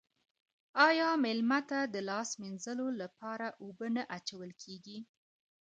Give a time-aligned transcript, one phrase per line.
[0.87, 4.99] آیا میلمه ته د لاس مینځلو لپاره اوبه نه اچول کیږي؟